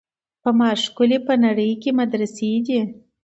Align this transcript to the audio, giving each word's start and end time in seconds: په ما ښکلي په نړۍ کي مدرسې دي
په 0.41 0.49
ما 0.57 0.69
ښکلي 0.83 1.19
په 1.27 1.33
نړۍ 1.43 1.71
کي 1.81 1.89
مدرسې 1.99 2.51
دي 2.65 2.79